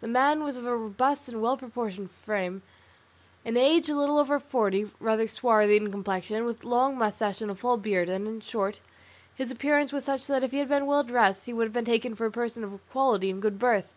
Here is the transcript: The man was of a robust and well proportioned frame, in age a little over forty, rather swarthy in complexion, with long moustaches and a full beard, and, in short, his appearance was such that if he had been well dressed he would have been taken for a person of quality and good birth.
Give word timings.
The 0.00 0.08
man 0.08 0.42
was 0.44 0.56
of 0.56 0.64
a 0.64 0.74
robust 0.74 1.28
and 1.28 1.42
well 1.42 1.58
proportioned 1.58 2.10
frame, 2.10 2.62
in 3.44 3.58
age 3.58 3.90
a 3.90 3.94
little 3.94 4.16
over 4.16 4.38
forty, 4.38 4.90
rather 4.98 5.28
swarthy 5.28 5.76
in 5.76 5.90
complexion, 5.92 6.46
with 6.46 6.64
long 6.64 6.96
moustaches 6.96 7.42
and 7.42 7.50
a 7.50 7.54
full 7.54 7.76
beard, 7.76 8.08
and, 8.08 8.26
in 8.26 8.40
short, 8.40 8.80
his 9.34 9.50
appearance 9.50 9.92
was 9.92 10.04
such 10.06 10.26
that 10.26 10.42
if 10.42 10.52
he 10.52 10.56
had 10.60 10.68
been 10.70 10.86
well 10.86 11.04
dressed 11.04 11.44
he 11.44 11.52
would 11.52 11.64
have 11.66 11.74
been 11.74 11.84
taken 11.84 12.14
for 12.14 12.24
a 12.24 12.30
person 12.30 12.64
of 12.64 12.80
quality 12.88 13.28
and 13.28 13.42
good 13.42 13.58
birth. 13.58 13.94